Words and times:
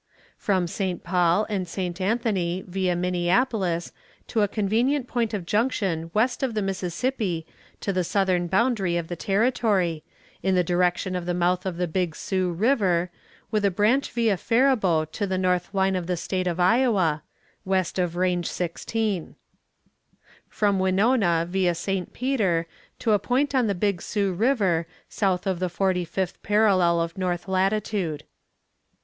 From 0.39 0.65
St. 0.65 1.03
Paul 1.03 1.45
and 1.47 1.67
from 1.67 1.71
St. 1.71 2.01
Anthony 2.01 2.63
via 2.67 2.95
Minneapolis 2.95 3.91
to 4.29 4.41
a 4.41 4.47
convenient 4.47 5.07
point 5.07 5.31
of 5.31 5.45
junction 5.45 6.09
west 6.11 6.41
of 6.41 6.55
the 6.55 6.61
Mississippi 6.63 7.45
to 7.81 7.93
the 7.93 8.03
southern 8.03 8.47
boundary 8.47 8.97
of 8.97 9.09
the 9.09 9.15
territory, 9.15 10.03
in 10.41 10.55
the 10.55 10.63
direction 10.63 11.15
of 11.15 11.27
the 11.27 11.35
mouth 11.35 11.67
of 11.67 11.77
the 11.77 11.85
Big 11.87 12.15
Sioux 12.15 12.51
river, 12.51 13.11
with 13.51 13.63
a 13.63 13.69
branch 13.69 14.09
via 14.11 14.37
Faribault 14.37 15.13
to 15.13 15.27
the 15.27 15.37
north 15.37 15.69
line 15.71 15.95
of 15.95 16.07
the 16.07 16.17
state 16.17 16.47
of 16.47 16.59
Iowa, 16.59 17.21
west 17.63 17.99
of 17.99 18.15
range 18.15 18.47
16. 18.47 19.35
From 20.49 20.79
Winona 20.79 21.45
via 21.47 21.75
St. 21.75 22.11
Peter 22.11 22.65
to 22.97 23.11
a 23.11 23.19
point 23.19 23.53
on 23.53 23.67
the 23.67 23.75
Big 23.75 24.01
Sioux 24.01 24.33
river, 24.33 24.87
south 25.07 25.45
of 25.45 25.59
the 25.59 25.69
forty 25.69 26.05
fifth 26.05 26.41
parallel 26.41 26.99
of 26.99 27.19
north 27.19 27.47
latitude. 27.47 28.23